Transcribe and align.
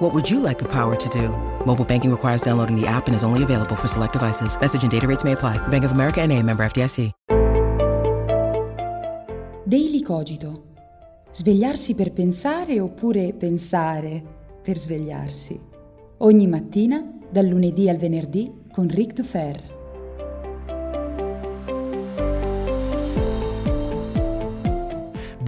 What 0.00 0.14
would 0.14 0.30
you 0.30 0.40
like 0.40 0.58
the 0.58 0.68
power 0.68 0.96
to 0.96 1.08
do? 1.10 1.28
Mobile 1.66 1.84
banking 1.84 2.10
requires 2.10 2.40
downloading 2.40 2.74
the 2.74 2.86
app 2.86 3.06
and 3.06 3.14
is 3.14 3.22
only 3.22 3.42
available 3.42 3.76
for 3.76 3.86
select 3.86 4.14
devices. 4.14 4.58
Message 4.58 4.82
and 4.82 4.90
data 4.90 5.06
rates 5.06 5.24
may 5.24 5.32
apply. 5.32 5.58
Bank 5.68 5.84
of 5.84 5.92
America 5.92 6.22
and 6.22 6.32
a 6.32 6.42
member 6.42 6.64
FDIC. 6.64 7.12
Daily 9.66 10.02
Cogito. 10.02 10.64
Svegliarsi 11.30 11.94
per 11.94 12.12
pensare 12.12 12.80
oppure 12.80 13.34
pensare 13.34 14.22
per 14.62 14.78
svegliarsi. 14.78 15.60
Ogni 16.16 16.46
mattina, 16.46 17.06
dal 17.30 17.44
lunedì 17.44 17.90
al 17.90 17.98
venerdì, 17.98 18.50
con 18.72 18.88
Ric 18.88 19.12
Dufer. 19.12 19.79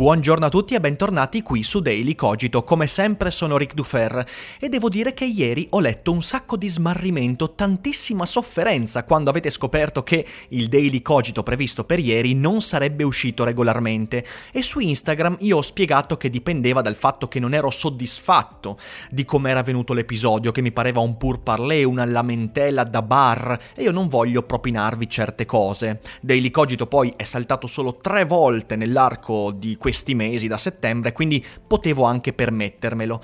Buongiorno 0.02 0.46
a 0.46 0.48
tutti 0.48 0.74
e 0.74 0.80
bentornati 0.80 1.42
qui 1.42 1.62
su 1.62 1.78
Daily 1.78 2.16
Cogito. 2.16 2.64
Come 2.64 2.88
sempre 2.88 3.30
sono 3.30 3.56
Ric 3.56 3.72
Dufer 3.72 4.26
e 4.58 4.68
devo 4.68 4.88
dire 4.88 5.14
che 5.14 5.24
ieri 5.24 5.68
ho 5.70 5.78
letto 5.78 6.10
un 6.10 6.22
sacco 6.22 6.56
di 6.56 6.66
smarrimento, 6.66 7.52
tantissima 7.54 8.26
sofferenza 8.26 9.04
quando 9.04 9.30
avete 9.30 9.48
scoperto 9.48 10.02
che 10.02 10.26
il 10.48 10.66
Daily 10.66 11.02
Cogito 11.02 11.44
previsto 11.44 11.84
per 11.84 12.00
ieri 12.00 12.34
non 12.34 12.62
sarebbe 12.62 13.04
uscito 13.04 13.44
regolarmente 13.44 14.26
e 14.50 14.60
su 14.60 14.80
Instagram 14.80 15.36
io 15.38 15.58
ho 15.58 15.62
spiegato 15.62 16.16
che 16.16 16.30
dipendeva 16.30 16.80
dal 16.80 16.96
fatto 16.96 17.28
che 17.28 17.38
non 17.38 17.54
ero 17.54 17.70
soddisfatto 17.70 18.80
di 19.08 19.24
come 19.24 19.50
era 19.50 19.62
venuto 19.62 19.92
l'episodio, 19.92 20.50
che 20.50 20.62
mi 20.62 20.72
pareva 20.72 20.98
un 20.98 21.16
pur 21.16 21.42
parler, 21.42 21.86
una 21.86 22.06
lamentela 22.06 22.82
da 22.82 23.02
bar 23.02 23.56
e 23.72 23.84
io 23.84 23.92
non 23.92 24.08
voglio 24.08 24.42
propinarvi 24.42 25.08
certe 25.08 25.46
cose. 25.46 26.00
Daily 26.20 26.50
Cogito 26.50 26.88
poi 26.88 27.14
è 27.16 27.22
saltato 27.22 27.68
solo 27.68 27.98
tre 27.98 28.24
volte 28.24 28.74
nell'arco 28.74 29.52
di 29.52 29.76
questi 29.76 29.90
mesi 30.14 30.48
da 30.48 30.58
settembre, 30.58 31.12
quindi 31.12 31.44
potevo 31.66 32.04
anche 32.04 32.32
permettermelo. 32.32 33.22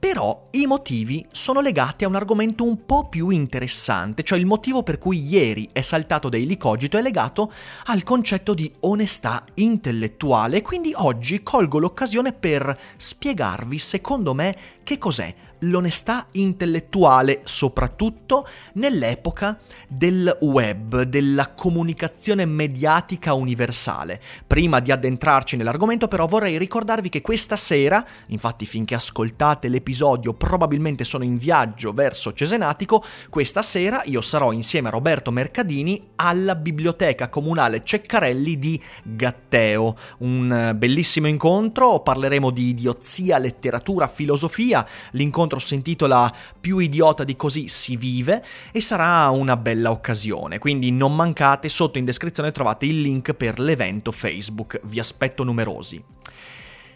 Però 0.00 0.44
i 0.52 0.64
motivi 0.64 1.26
sono 1.30 1.60
legati 1.60 2.04
a 2.04 2.08
un 2.08 2.14
argomento 2.14 2.64
un 2.64 2.86
po' 2.86 3.10
più 3.10 3.28
interessante, 3.28 4.22
cioè 4.22 4.38
il 4.38 4.46
motivo 4.46 4.82
per 4.82 4.96
cui 4.96 5.22
ieri 5.26 5.68
è 5.72 5.82
saltato 5.82 6.30
Daily 6.30 6.56
Cogito 6.56 6.96
è 6.96 7.02
legato 7.02 7.52
al 7.84 8.02
concetto 8.02 8.54
di 8.54 8.72
onestà 8.80 9.44
intellettuale, 9.56 10.62
quindi 10.62 10.92
oggi 10.96 11.42
colgo 11.42 11.78
l'occasione 11.78 12.32
per 12.32 12.74
spiegarvi, 12.96 13.78
secondo 13.78 14.32
me, 14.32 14.56
che 14.82 14.96
cos'è 14.96 15.34
l'onestà 15.60 16.26
intellettuale, 16.32 17.40
soprattutto 17.44 18.46
nell'epoca 18.74 19.58
del 19.88 20.38
web, 20.42 21.02
della 21.02 21.50
comunicazione 21.50 22.44
mediatica 22.44 23.34
universale. 23.34 24.20
Prima 24.46 24.80
di 24.80 24.92
addentrarci 24.92 25.56
nell'argomento 25.56 26.08
però 26.08 26.26
vorrei 26.26 26.58
ricordarvi 26.58 27.08
che 27.08 27.20
questa 27.20 27.56
sera, 27.56 28.04
infatti 28.26 28.66
finché 28.66 28.94
ascoltate 28.94 29.68
l'episodio 29.68 30.34
probabilmente 30.34 31.04
sono 31.04 31.24
in 31.24 31.36
viaggio 31.36 31.92
verso 31.92 32.32
Cesenatico, 32.32 33.02
questa 33.28 33.62
sera 33.62 34.02
io 34.04 34.20
sarò 34.20 34.52
insieme 34.52 34.88
a 34.88 34.92
Roberto 34.92 35.30
Mercadini 35.30 36.10
alla 36.16 36.54
Biblioteca 36.54 37.28
Comunale 37.28 37.82
Ceccarelli 37.82 38.58
di 38.58 38.80
Gatteo. 39.02 39.96
Un 40.18 40.74
bellissimo 40.76 41.26
incontro, 41.26 42.00
parleremo 42.00 42.50
di 42.50 42.68
idiozia, 42.68 43.38
letteratura, 43.38 44.08
filosofia, 44.08 44.86
l'incontro 45.12 45.49
incontro 45.50 45.58
si 45.58 45.74
intitola 45.74 46.32
Più 46.60 46.78
idiota 46.78 47.24
di 47.24 47.34
così 47.34 47.66
si 47.66 47.96
vive 47.96 48.44
e 48.70 48.80
sarà 48.80 49.28
una 49.30 49.56
bella 49.56 49.90
occasione, 49.90 50.58
quindi 50.58 50.92
non 50.92 51.14
mancate, 51.16 51.68
sotto 51.68 51.98
in 51.98 52.04
descrizione 52.04 52.52
trovate 52.52 52.86
il 52.86 53.00
link 53.00 53.32
per 53.34 53.58
l'evento 53.58 54.12
Facebook, 54.12 54.80
vi 54.84 55.00
aspetto 55.00 55.42
numerosi. 55.42 56.02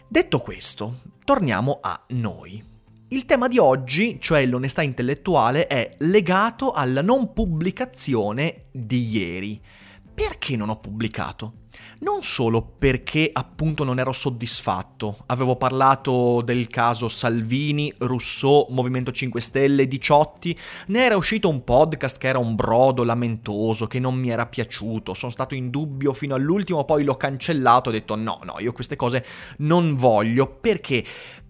Detto 0.07 0.39
questo, 0.39 1.01
torniamo 1.23 1.79
a 1.81 2.01
noi. 2.09 2.63
Il 3.09 3.25
tema 3.25 3.47
di 3.47 3.57
oggi, 3.57 4.17
cioè 4.19 4.45
l'onestà 4.45 4.81
intellettuale, 4.81 5.67
è 5.67 5.95
legato 5.99 6.71
alla 6.71 7.01
non 7.01 7.33
pubblicazione 7.33 8.65
di 8.71 9.09
ieri. 9.09 9.61
Perché 10.13 10.55
non 10.55 10.69
ho 10.69 10.79
pubblicato? 10.79 11.64
Non 11.99 12.23
solo 12.23 12.61
perché 12.61 13.29
appunto 13.31 13.83
non 13.83 13.99
ero 13.99 14.11
soddisfatto, 14.11 15.17
avevo 15.27 15.55
parlato 15.55 16.41
del 16.43 16.67
caso 16.67 17.07
Salvini, 17.07 17.93
Rousseau, 17.99 18.67
Movimento 18.69 19.11
5 19.11 19.39
Stelle, 19.39 19.87
Diciotti, 19.87 20.57
ne 20.87 21.03
era 21.05 21.15
uscito 21.15 21.47
un 21.47 21.63
podcast 21.63 22.17
che 22.17 22.27
era 22.27 22.37
un 22.37 22.55
brodo 22.55 23.03
lamentoso, 23.03 23.87
che 23.87 23.99
non 23.99 24.15
mi 24.15 24.29
era 24.29 24.45
piaciuto, 24.45 25.13
sono 25.13 25.31
stato 25.31 25.55
in 25.55 25.69
dubbio 25.69 26.11
fino 26.13 26.35
all'ultimo, 26.35 26.83
poi 26.83 27.03
l'ho 27.03 27.15
cancellato, 27.15 27.89
ho 27.89 27.93
detto 27.93 28.15
no, 28.15 28.39
no, 28.43 28.55
io 28.59 28.73
queste 28.73 28.95
cose 28.95 29.25
non 29.59 29.95
voglio, 29.95 30.47
perché? 30.47 31.03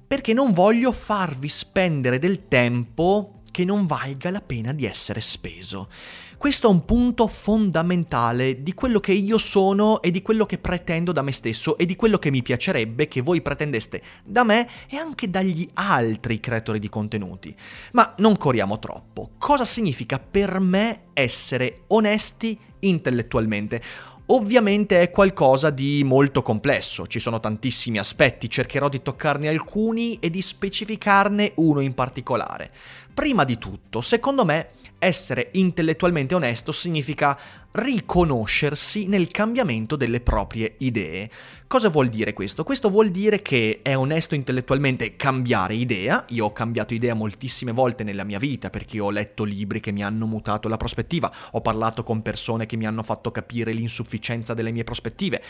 Perché 0.07 0.33
non 0.33 0.53
voglio 0.53 0.91
farvi 0.91 1.49
spendere 1.49 2.19
del 2.19 2.47
tempo 2.47 3.34
che 3.55 3.63
non 3.63 3.85
valga 3.85 4.31
la 4.31 4.41
pena 4.41 4.73
di 4.73 4.83
essere 4.85 5.21
speso. 5.21 5.87
Questo 6.35 6.67
è 6.67 6.69
un 6.69 6.83
punto 6.83 7.25
fondamentale 7.25 8.61
di 8.61 8.73
quello 8.73 8.99
che 8.99 9.13
io 9.13 9.37
sono 9.37 10.01
e 10.01 10.11
di 10.11 10.21
quello 10.21 10.45
che 10.45 10.57
pretendo 10.57 11.13
da 11.13 11.21
me 11.21 11.31
stesso 11.31 11.77
e 11.77 11.85
di 11.85 11.95
quello 11.95 12.19
che 12.19 12.31
mi 12.31 12.41
piacerebbe 12.41 13.07
che 13.07 13.21
voi 13.21 13.41
pretendeste 13.41 14.01
da 14.25 14.43
me 14.43 14.67
e 14.89 14.97
anche 14.97 15.29
dagli 15.29 15.65
altri 15.75 16.41
creatori 16.41 16.79
di 16.79 16.89
contenuti. 16.89 17.55
Ma 17.93 18.13
non 18.17 18.35
corriamo 18.35 18.77
troppo. 18.77 19.31
Cosa 19.37 19.63
significa 19.63 20.19
per 20.19 20.59
me 20.59 21.03
essere 21.13 21.83
onesti 21.87 22.59
intellettualmente? 22.79 23.81
Ovviamente 24.27 25.01
è 25.01 25.11
qualcosa 25.11 25.69
di 25.69 26.03
molto 26.03 26.41
complesso, 26.41 27.05
ci 27.05 27.19
sono 27.19 27.39
tantissimi 27.39 27.99
aspetti, 27.99 28.49
cercherò 28.49 28.89
di 28.89 29.03
toccarne 29.03 29.47
alcuni 29.47 30.17
e 30.19 30.31
di 30.31 30.41
specificarne 30.41 31.51
uno 31.57 31.79
in 31.79 31.93
particolare. 31.93 32.71
Prima 33.13 33.43
di 33.43 33.59
tutto, 33.59 34.01
secondo 34.01 34.43
me, 34.43 34.69
essere 34.97 35.49
intellettualmente 35.53 36.33
onesto 36.33 36.71
significa 36.71 37.37
riconoscersi 37.75 39.07
nel 39.07 39.27
cambiamento 39.27 39.97
delle 39.97 40.21
proprie 40.21 40.75
idee. 40.77 41.29
Cosa 41.67 41.89
vuol 41.89 42.07
dire 42.07 42.31
questo? 42.31 42.63
Questo 42.63 42.89
vuol 42.89 43.09
dire 43.09 43.41
che 43.41 43.79
è 43.81 43.97
onesto 43.97 44.33
intellettualmente 44.33 45.17
cambiare 45.17 45.73
idea. 45.73 46.23
Io 46.29 46.45
ho 46.45 46.53
cambiato 46.53 46.93
idea 46.93 47.15
moltissime 47.15 47.73
volte 47.73 48.05
nella 48.05 48.23
mia 48.23 48.39
vita 48.39 48.69
perché 48.69 48.99
ho 48.99 49.09
letto 49.09 49.43
libri 49.43 49.81
che 49.81 49.91
mi 49.91 50.03
hanno 50.03 50.25
mutato 50.25 50.69
la 50.69 50.77
prospettiva, 50.77 51.33
ho 51.51 51.61
parlato 51.61 52.03
con 52.03 52.21
persone 52.21 52.65
che 52.65 52.77
mi 52.77 52.85
hanno 52.85 53.03
fatto 53.03 53.31
capire 53.31 53.73
l'insufficienza 53.73 54.53
delle 54.53 54.71
mie 54.71 54.85
prospettive 54.85 55.41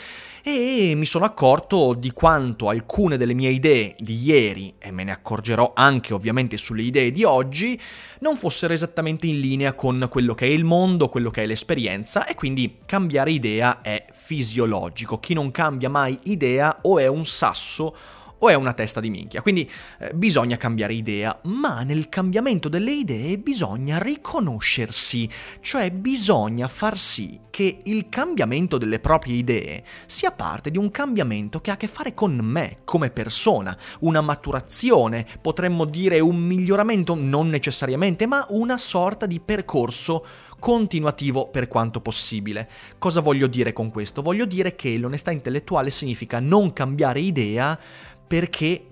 e 0.42 0.94
mi 0.96 1.06
sono 1.06 1.26
accorto 1.26 1.94
di 1.94 2.10
quanto 2.10 2.68
alcune 2.70 3.18
delle 3.18 3.34
mie 3.34 3.50
idee 3.50 3.94
di 3.98 4.20
ieri, 4.24 4.74
e 4.78 4.90
me 4.90 5.04
ne 5.04 5.12
accorgerò 5.12 5.74
anche 5.76 6.14
ovviamente 6.14 6.56
sulle 6.56 6.82
idee 6.82 7.12
di 7.12 7.22
oggi, 7.22 7.78
non 8.20 8.36
fossero 8.36 8.72
esattamente 8.72 9.26
in 9.26 9.38
linea 9.38 9.74
con 9.74 10.08
quello 10.10 10.34
che 10.34 10.46
è 10.46 10.50
il 10.50 10.64
mondo, 10.64 11.08
quello 11.08 11.30
che 11.30 11.42
è 11.42 11.46
l'esperienza 11.46 12.15
e 12.24 12.34
quindi 12.34 12.78
cambiare 12.86 13.32
idea 13.32 13.82
è 13.82 14.04
fisiologico. 14.12 15.18
Chi 15.18 15.34
non 15.34 15.50
cambia 15.50 15.90
mai 15.90 16.18
idea 16.22 16.78
o 16.82 16.98
è 16.98 17.06
un 17.08 17.26
sasso 17.26 17.94
o 18.38 18.48
è 18.48 18.54
una 18.54 18.72
testa 18.72 19.00
di 19.00 19.10
minchia. 19.10 19.42
Quindi 19.42 19.68
eh, 19.98 20.12
bisogna 20.14 20.56
cambiare 20.56 20.92
idea, 20.94 21.38
ma 21.44 21.82
nel 21.82 22.08
cambiamento 22.08 22.68
delle 22.68 22.92
idee 22.92 23.38
bisogna 23.38 23.98
riconoscersi, 23.98 25.28
cioè 25.60 25.90
bisogna 25.90 26.68
far 26.68 26.98
sì 26.98 27.40
che 27.56 27.78
il 27.84 28.10
cambiamento 28.10 28.76
delle 28.76 29.00
proprie 29.00 29.36
idee 29.36 29.82
sia 30.04 30.30
parte 30.30 30.70
di 30.70 30.76
un 30.76 30.90
cambiamento 30.90 31.62
che 31.62 31.70
ha 31.70 31.74
a 31.74 31.76
che 31.78 31.88
fare 31.88 32.12
con 32.12 32.36
me 32.36 32.80
come 32.84 33.08
persona, 33.08 33.74
una 34.00 34.20
maturazione, 34.20 35.26
potremmo 35.40 35.86
dire 35.86 36.20
un 36.20 36.36
miglioramento, 36.36 37.14
non 37.14 37.48
necessariamente, 37.48 38.26
ma 38.26 38.44
una 38.50 38.76
sorta 38.76 39.24
di 39.24 39.40
percorso 39.40 40.22
continuativo 40.58 41.48
per 41.48 41.66
quanto 41.66 42.02
possibile. 42.02 42.68
Cosa 42.98 43.22
voglio 43.22 43.46
dire 43.46 43.72
con 43.72 43.90
questo? 43.90 44.20
Voglio 44.20 44.44
dire 44.44 44.74
che 44.74 44.98
l'onestà 44.98 45.30
intellettuale 45.30 45.90
significa 45.90 46.40
non 46.40 46.74
cambiare 46.74 47.20
idea 47.20 47.78
perché 48.26 48.86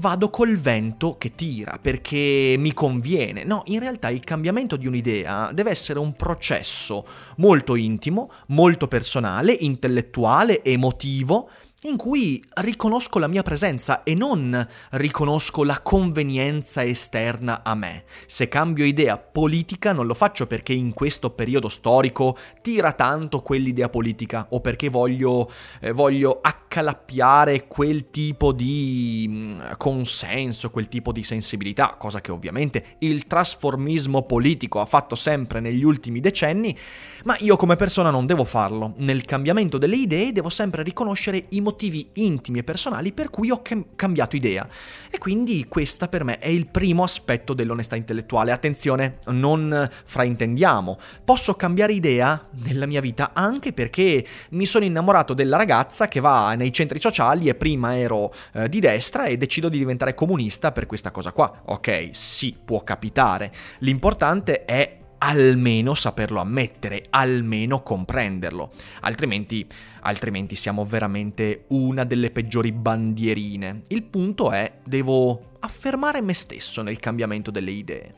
vado 0.00 0.30
col 0.30 0.56
vento 0.56 1.16
che 1.18 1.34
tira, 1.34 1.78
perché 1.80 2.56
mi 2.58 2.72
conviene. 2.72 3.44
No, 3.44 3.62
in 3.66 3.80
realtà 3.80 4.08
il 4.08 4.20
cambiamento 4.20 4.76
di 4.76 4.86
un'idea 4.86 5.52
deve 5.52 5.70
essere 5.70 5.98
un 5.98 6.14
processo 6.14 7.04
molto 7.36 7.76
intimo, 7.76 8.30
molto 8.48 8.88
personale, 8.88 9.52
intellettuale, 9.52 10.64
emotivo, 10.64 11.50
in 11.84 11.96
cui 11.96 12.42
riconosco 12.56 13.18
la 13.18 13.26
mia 13.26 13.42
presenza 13.42 14.02
e 14.02 14.14
non 14.14 14.68
riconosco 14.90 15.64
la 15.64 15.80
convenienza 15.80 16.84
esterna 16.84 17.62
a 17.64 17.74
me. 17.74 18.04
Se 18.26 18.48
cambio 18.48 18.84
idea 18.84 19.16
politica 19.16 19.92
non 19.92 20.06
lo 20.06 20.12
faccio 20.12 20.46
perché 20.46 20.74
in 20.74 20.92
questo 20.92 21.30
periodo 21.30 21.70
storico 21.70 22.36
tira 22.60 22.92
tanto 22.92 23.40
quell'idea 23.40 23.88
politica 23.88 24.48
o 24.50 24.60
perché 24.60 24.90
voglio, 24.90 25.50
eh, 25.80 25.92
voglio 25.92 26.40
accalappiare 26.42 27.66
quel 27.66 28.10
tipo 28.10 28.52
di 28.52 29.26
mm, 29.26 29.60
consenso, 29.78 30.70
quel 30.70 30.88
tipo 30.88 31.12
di 31.12 31.24
sensibilità, 31.24 31.96
cosa 31.98 32.20
che 32.20 32.30
ovviamente 32.30 32.96
il 32.98 33.26
trasformismo 33.26 34.24
politico 34.24 34.80
ha 34.80 34.86
fatto 34.86 35.14
sempre 35.14 35.60
negli 35.60 35.82
ultimi 35.82 36.20
decenni, 36.20 36.76
ma 37.24 37.36
io 37.38 37.56
come 37.56 37.76
persona 37.76 38.10
non 38.10 38.26
devo 38.26 38.44
farlo. 38.44 38.92
Nel 38.98 39.24
cambiamento 39.24 39.78
delle 39.78 39.96
idee 39.96 40.32
devo 40.32 40.50
sempre 40.50 40.82
riconoscere 40.82 41.46
i 41.50 41.60
motivi 41.60 41.68
intimi 42.14 42.58
e 42.58 42.64
personali 42.64 43.12
per 43.12 43.30
cui 43.30 43.50
ho 43.50 43.62
cam- 43.62 43.86
cambiato 43.96 44.36
idea. 44.36 44.68
E 45.10 45.18
quindi 45.18 45.66
questa 45.68 46.08
per 46.08 46.24
me 46.24 46.38
è 46.38 46.48
il 46.48 46.68
primo 46.68 47.02
aspetto 47.02 47.54
dell'onestà 47.54 47.96
intellettuale. 47.96 48.52
Attenzione, 48.52 49.18
non 49.26 49.88
fraintendiamo. 50.04 50.98
Posso 51.24 51.54
cambiare 51.54 51.92
idea 51.92 52.48
nella 52.62 52.86
mia 52.86 53.00
vita 53.00 53.30
anche 53.32 53.72
perché 53.72 54.24
mi 54.50 54.66
sono 54.66 54.84
innamorato 54.84 55.34
della 55.34 55.56
ragazza 55.56 56.08
che 56.08 56.20
va 56.20 56.54
nei 56.54 56.72
centri 56.72 57.00
sociali 57.00 57.48
e 57.48 57.54
prima 57.54 57.96
ero 57.96 58.32
eh, 58.52 58.68
di 58.68 58.80
destra 58.80 59.24
e 59.24 59.36
decido 59.36 59.68
di 59.68 59.78
diventare 59.78 60.14
comunista 60.14 60.72
per 60.72 60.86
questa 60.86 61.10
cosa 61.10 61.32
qua. 61.32 61.62
Ok, 61.66 62.10
sì, 62.12 62.56
può 62.62 62.82
capitare. 62.84 63.52
L'importante 63.78 64.64
è 64.64 64.99
almeno 65.22 65.94
saperlo 65.94 66.40
ammettere, 66.40 67.04
almeno 67.10 67.82
comprenderlo, 67.82 68.70
altrimenti, 69.00 69.66
altrimenti 70.02 70.54
siamo 70.54 70.84
veramente 70.84 71.64
una 71.68 72.04
delle 72.04 72.30
peggiori 72.30 72.72
bandierine. 72.72 73.82
Il 73.88 74.02
punto 74.04 74.50
è, 74.50 74.72
devo 74.84 75.49
affermare 75.60 76.20
me 76.20 76.34
stesso 76.34 76.82
nel 76.82 76.98
cambiamento 76.98 77.50
delle 77.50 77.70
idee. 77.70 78.14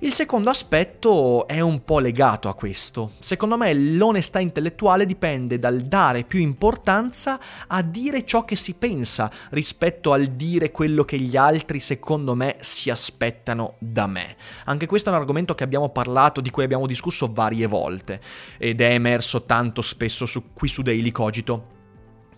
Il 0.00 0.12
secondo 0.12 0.50
aspetto 0.50 1.46
è 1.46 1.60
un 1.60 1.84
po' 1.84 1.98
legato 1.98 2.48
a 2.48 2.54
questo. 2.54 3.12
Secondo 3.20 3.56
me 3.56 3.72
l'onestà 3.72 4.38
intellettuale 4.38 5.06
dipende 5.06 5.58
dal 5.58 5.82
dare 5.82 6.24
più 6.24 6.40
importanza 6.40 7.40
a 7.68 7.80
dire 7.80 8.26
ciò 8.26 8.44
che 8.44 8.56
si 8.56 8.74
pensa 8.74 9.30
rispetto 9.50 10.12
al 10.12 10.26
dire 10.26 10.72
quello 10.72 11.04
che 11.04 11.18
gli 11.18 11.36
altri 11.36 11.80
secondo 11.80 12.34
me 12.34 12.56
si 12.60 12.90
aspettano 12.90 13.76
da 13.78 14.06
me. 14.06 14.36
Anche 14.64 14.86
questo 14.86 15.08
è 15.08 15.12
un 15.12 15.20
argomento 15.20 15.54
che 15.54 15.64
abbiamo 15.64 15.88
parlato, 15.88 16.40
di 16.40 16.50
cui 16.50 16.64
abbiamo 16.64 16.86
discusso 16.86 17.32
varie 17.32 17.66
volte 17.66 18.20
ed 18.58 18.80
è 18.80 18.90
emerso 18.90 19.44
tanto 19.44 19.80
spesso 19.80 20.26
su, 20.26 20.52
qui 20.52 20.68
su 20.68 20.82
Daily 20.82 21.12
Cogito. 21.12 21.73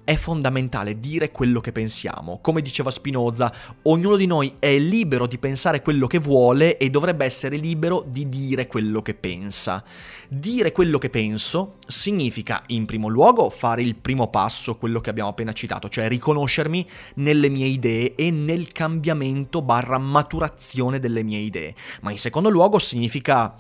È 0.07 0.15
fondamentale 0.15 1.01
dire 1.01 1.33
quello 1.33 1.59
che 1.59 1.73
pensiamo. 1.73 2.39
Come 2.41 2.63
diceva 2.63 2.93
Spinoza, 2.93 3.53
ognuno 3.83 4.15
di 4.15 4.27
noi 4.27 4.55
è 4.61 4.79
libero 4.79 5.27
di 5.27 5.37
pensare 5.37 5.83
quello 5.83 6.07
che 6.07 6.21
vuole 6.21 6.77
e 6.77 6.91
dovrebbe 6.91 7.25
essere 7.25 7.57
libero 7.57 8.05
di 8.07 8.29
dire 8.29 8.69
quello 8.69 9.03
che 9.03 9.15
pensa. 9.15 9.83
Dire 10.29 10.71
quello 10.71 10.99
che 10.99 11.11
penso 11.11 11.79
significa, 11.89 12.63
in 12.69 12.85
primo 12.85 13.09
luogo, 13.09 13.51
fare 13.51 13.83
il 13.83 13.97
primo 13.97 14.29
passo, 14.31 14.77
quello 14.77 15.01
che 15.01 15.11
abbiamo 15.11 15.31
appena 15.31 15.53
citato, 15.53 15.89
cioè 15.89 16.07
riconoscermi 16.07 16.89
nelle 17.15 17.49
mie 17.49 17.67
idee 17.67 18.15
e 18.15 18.31
nel 18.31 18.71
cambiamento 18.71 19.61
barra 19.61 19.99
maturazione 19.99 21.01
delle 21.01 21.25
mie 21.25 21.41
idee. 21.41 21.75
Ma 22.03 22.13
in 22.13 22.19
secondo 22.19 22.49
luogo 22.49 22.79
significa 22.79 23.57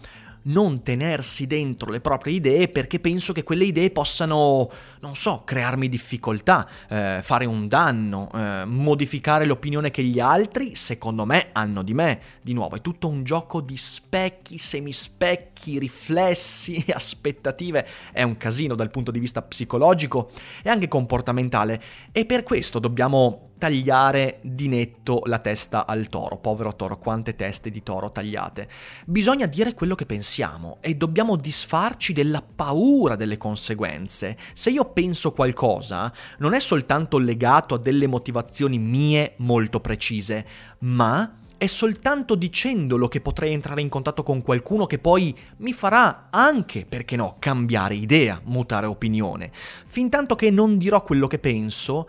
non 0.46 0.82
tenersi 0.82 1.46
dentro 1.46 1.90
le 1.90 2.00
proprie 2.00 2.34
idee 2.34 2.69
perché 2.69 3.00
penso 3.00 3.32
che 3.32 3.43
quelle 3.43 3.64
idee 3.64 3.90
possano, 3.90 4.70
non 5.00 5.14
so, 5.16 5.43
crearmi 5.44 5.88
difficoltà, 5.88 6.69
eh, 6.88 7.20
fare 7.22 7.46
un 7.46 7.69
danno, 7.69 8.28
eh, 8.34 8.64
modificare 8.64 9.46
l'opinione 9.46 9.90
che 9.90 10.02
gli 10.02 10.20
altri, 10.20 10.75
secondo 10.75 11.25
me, 11.25 11.48
hanno 11.52 11.82
di 11.82 11.94
me. 11.94 12.20
Di 12.43 12.52
nuovo, 12.52 12.76
è 12.76 12.81
tutto 12.81 13.08
un 13.08 13.25
gioco 13.25 13.60
di 13.60 13.76
specchi, 13.76 14.58
semispecchi, 14.58 15.56
riflessi, 15.79 16.85
aspettative. 16.93 17.87
È 18.12 18.23
un 18.23 18.37
casino 18.37 18.75
dal 18.75 18.91
punto 18.91 19.11
di 19.11 19.19
vista 19.19 19.43
psicologico 19.43 20.31
e 20.62 20.70
anche 20.70 20.88
comportamentale 20.88 21.82
e 22.12 22.26
per 22.26 22.43
questo 22.43 22.79
dobbiamo 22.79 23.47
tagliare 23.58 24.38
di 24.43 24.69
netto 24.69 25.23
la 25.25 25.38
testa 25.38 25.87
al 25.87 26.08
toro. 26.08 26.37
Povero 26.38 26.76
toro, 26.76 26.99
quante 26.99 27.35
teste 27.35 27.70
di 27.70 27.82
toro 27.82 28.12
tagliate. 28.12 28.69
Bisogna 29.06 29.47
dire 29.47 29.75
quello 29.75 29.94
che 29.94 30.06
pensiamo 30.06 30.79
e 30.81 30.94
dobbiamo 30.94 31.37
disfarci 31.37 32.12
della 32.12 32.43
paura 32.43 33.17
delle 33.17 33.38
conseguenze. 33.38 34.37
Se 34.53 34.70
io 34.70 34.85
penso 34.87 35.32
qualcosa, 35.32 36.12
non 36.38 36.53
è 36.53 36.61
soltanto 36.61 37.19
legato 37.19 37.75
a 37.75 37.79
delle 37.79 38.06
motivazioni 38.06 38.79
mie 38.79 39.35
molto 39.38 39.81
precise, 39.81 40.47
ma 40.81 41.44
è 41.58 41.67
soltanto 41.67 42.35
dicendolo 42.35 43.08
che 43.08 43.20
potrei 43.20 43.53
entrare 43.53 43.81
in 43.81 43.88
contatto 43.88 44.23
con 44.23 44.43
qualcuno 44.43 44.87
che 44.87 44.99
poi 44.99 45.37
mi 45.58 45.73
farà 45.73 46.29
anche, 46.31 46.85
perché 46.87 47.17
no, 47.17 47.37
cambiare 47.38 47.94
idea, 47.94 48.41
mutare 48.44 48.87
opinione. 48.87 49.50
Fintanto 49.87 50.35
che 50.35 50.50
non 50.50 50.79
dirò 50.79 51.03
quello 51.03 51.26
che 51.26 51.38
penso, 51.38 52.08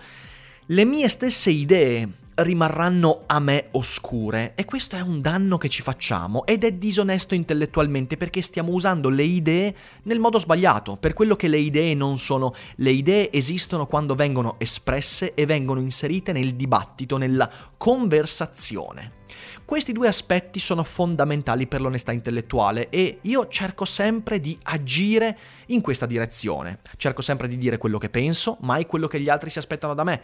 le 0.68 0.86
mie 0.86 1.08
stesse 1.08 1.50
idee 1.50 2.26
rimarranno 2.38 3.24
a 3.26 3.40
me 3.40 3.70
oscure 3.72 4.54
e 4.56 4.66
questo 4.66 4.96
è 4.96 5.02
un 5.02 5.22
danno 5.22 5.58
che 5.58 5.70
ci 5.70 5.82
facciamo 5.82 6.46
ed 6.46 6.64
è 6.64 6.74
disonesto 6.74 7.34
intellettualmente 7.34 8.16
perché 8.16 8.42
stiamo 8.42 8.74
usando 8.74 9.10
le 9.10 9.24
idee 9.24 9.76
nel 10.04 10.20
modo 10.20 10.38
sbagliato, 10.38 10.98
per 10.98 11.14
quello 11.14 11.36
che 11.36 11.48
le 11.48 11.58
idee 11.58 11.96
non 11.96 12.20
sono. 12.20 12.54
Le 12.76 12.92
idee 12.92 13.32
esistono 13.32 13.88
quando 13.88 14.14
vengono 14.14 14.56
espresse 14.60 15.34
e 15.34 15.46
vengono 15.46 15.80
inserite 15.80 16.32
nel 16.32 16.54
dibattito, 16.54 17.18
nella 17.18 17.50
conversazione. 17.76 19.17
Questi 19.65 19.91
due 19.91 20.07
aspetti 20.07 20.59
sono 20.59 20.83
fondamentali 20.83 21.68
per 21.68 21.81
l'onestà 21.81 22.12
intellettuale 22.12 22.89
e 22.89 23.19
io 23.21 23.47
cerco 23.47 23.85
sempre 23.85 24.39
di 24.39 24.57
agire 24.63 25.38
in 25.68 25.81
questa 25.81 26.06
direzione. 26.06 26.79
Cerco 26.97 27.21
sempre 27.21 27.47
di 27.47 27.57
dire 27.57 27.77
quello 27.77 27.97
che 27.97 28.09
penso, 28.09 28.57
mai 28.62 28.85
quello 28.85 29.07
che 29.07 29.19
gli 29.19 29.29
altri 29.29 29.50
si 29.50 29.59
aspettano 29.59 29.94
da 29.94 30.03
me 30.03 30.21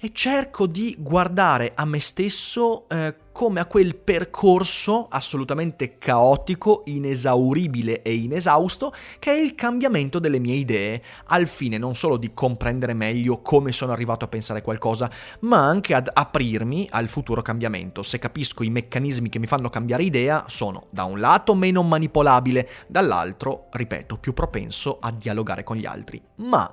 e 0.00 0.10
cerco 0.12 0.66
di 0.66 0.96
guardare 0.98 1.72
a 1.74 1.84
me 1.84 2.00
stesso 2.00 2.88
eh, 2.88 3.14
come 3.40 3.60
a 3.60 3.64
quel 3.64 3.96
percorso 3.96 5.06
assolutamente 5.08 5.96
caotico, 5.96 6.82
inesauribile 6.84 8.02
e 8.02 8.12
inesausto 8.12 8.92
che 9.18 9.32
è 9.32 9.34
il 9.34 9.54
cambiamento 9.54 10.18
delle 10.18 10.38
mie 10.38 10.56
idee, 10.56 11.02
al 11.28 11.46
fine 11.46 11.78
non 11.78 11.96
solo 11.96 12.18
di 12.18 12.34
comprendere 12.34 12.92
meglio 12.92 13.40
come 13.40 13.72
sono 13.72 13.92
arrivato 13.92 14.26
a 14.26 14.28
pensare 14.28 14.60
qualcosa, 14.60 15.10
ma 15.40 15.56
anche 15.56 15.94
ad 15.94 16.10
aprirmi 16.12 16.86
al 16.90 17.08
futuro 17.08 17.40
cambiamento. 17.40 18.02
Se 18.02 18.18
capisco 18.18 18.62
i 18.62 18.68
meccanismi 18.68 19.30
che 19.30 19.38
mi 19.38 19.46
fanno 19.46 19.70
cambiare 19.70 20.02
idea, 20.02 20.44
sono 20.46 20.82
da 20.90 21.04
un 21.04 21.18
lato 21.18 21.54
meno 21.54 21.82
manipolabile, 21.82 22.68
dall'altro, 22.88 23.68
ripeto, 23.70 24.18
più 24.18 24.34
propenso 24.34 24.98
a 25.00 25.10
dialogare 25.12 25.64
con 25.64 25.76
gli 25.76 25.86
altri. 25.86 26.22
Ma, 26.40 26.70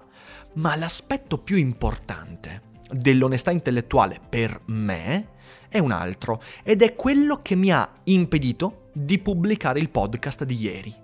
ma 0.56 0.76
l'aspetto 0.76 1.38
più 1.38 1.56
importante 1.56 2.64
dell'onestà 2.92 3.52
intellettuale 3.52 4.20
per 4.28 4.64
me 4.66 5.36
è 5.70 5.80
un 5.80 5.92
altro 5.92 6.42
ed 6.64 6.82
è 6.82 6.96
quello 6.96 7.42
che 7.42 7.56
mi 7.56 7.72
ha 7.72 7.90
impedito 8.04 8.90
di 8.94 9.20
pubblicare 9.20 9.80
il 9.80 9.90
podcast 9.90 10.44
di 10.44 10.56
ieri. 10.56 10.96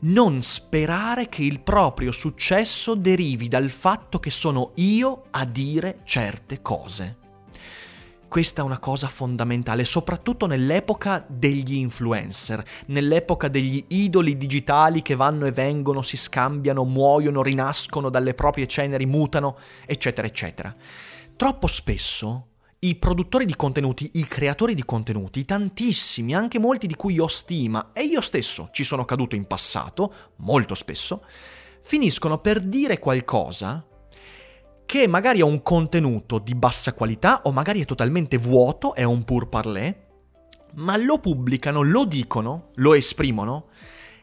Non 0.00 0.42
sperare 0.42 1.28
che 1.28 1.42
il 1.42 1.60
proprio 1.60 2.12
successo 2.12 2.94
derivi 2.94 3.48
dal 3.48 3.70
fatto 3.70 4.18
che 4.20 4.30
sono 4.30 4.72
io 4.76 5.24
a 5.30 5.44
dire 5.44 6.00
certe 6.04 6.60
cose. 6.60 7.16
Questa 8.28 8.62
è 8.62 8.64
una 8.64 8.80
cosa 8.80 9.06
fondamentale, 9.06 9.84
soprattutto 9.84 10.46
nell'epoca 10.46 11.24
degli 11.28 11.74
influencer, 11.74 12.64
nell'epoca 12.86 13.46
degli 13.46 13.84
idoli 13.88 14.36
digitali 14.36 15.02
che 15.02 15.14
vanno 15.14 15.46
e 15.46 15.52
vengono, 15.52 16.02
si 16.02 16.16
scambiano, 16.16 16.84
muoiono, 16.84 17.42
rinascono 17.42 18.10
dalle 18.10 18.34
proprie 18.34 18.66
ceneri, 18.66 19.06
mutano, 19.06 19.56
eccetera, 19.86 20.26
eccetera. 20.26 20.74
Troppo 21.36 21.68
spesso 21.68 22.48
i 22.84 22.96
produttori 22.96 23.46
di 23.46 23.56
contenuti, 23.56 24.10
i 24.14 24.26
creatori 24.26 24.74
di 24.74 24.84
contenuti, 24.84 25.46
tantissimi, 25.46 26.34
anche 26.34 26.58
molti 26.58 26.86
di 26.86 26.94
cui 26.94 27.18
ho 27.18 27.28
stima 27.28 27.92
e 27.94 28.02
io 28.02 28.20
stesso 28.20 28.68
ci 28.72 28.84
sono 28.84 29.06
caduto 29.06 29.36
in 29.36 29.46
passato, 29.46 30.12
molto 30.36 30.74
spesso, 30.74 31.24
finiscono 31.82 32.38
per 32.38 32.60
dire 32.60 32.98
qualcosa 32.98 33.86
che 34.84 35.06
magari 35.06 35.40
ha 35.40 35.46
un 35.46 35.62
contenuto 35.62 36.38
di 36.38 36.54
bassa 36.54 36.92
qualità 36.92 37.40
o 37.44 37.52
magari 37.52 37.80
è 37.80 37.86
totalmente 37.86 38.36
vuoto, 38.36 38.94
è 38.94 39.02
un 39.02 39.24
pur 39.24 39.48
parler, 39.48 40.02
ma 40.74 40.98
lo 40.98 41.18
pubblicano, 41.18 41.80
lo 41.80 42.04
dicono, 42.04 42.70
lo 42.74 42.92
esprimono 42.92 43.68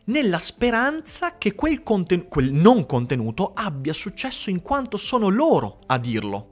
nella 0.03 0.39
speranza 0.39 1.37
che 1.39 1.55
quel, 1.55 1.81
conten- 1.81 2.27
quel 2.27 2.53
non 2.53 2.85
contenuto 2.85 3.53
abbia 3.55 3.93
successo 3.93 4.51
in 4.51 4.61
quanto 4.61 4.97
sono 4.97 5.29
loro 5.29 5.79
a 5.87 5.97
dirlo 5.97 6.50